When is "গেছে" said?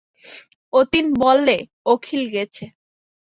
2.33-2.65